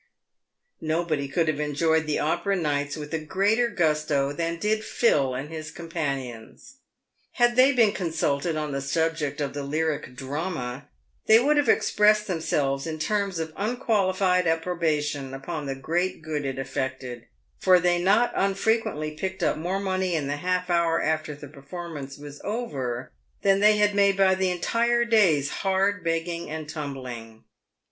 [0.81, 5.51] Nobody could have enjoyed the Opera nights with a greater gusto than did Phil and
[5.51, 6.77] his companions.
[7.33, 10.87] Had they been consulted on the subject of the Lyric Drama,
[11.27, 16.57] they would have expressed themselves in terms of unqualified approbation upon the great good it
[16.57, 17.27] effected,
[17.59, 22.17] for they not unfrequently picked up more money in the half hour after the performance
[22.17, 23.11] was over
[23.43, 27.43] than they had made by the entire day's hard begging and tumbling.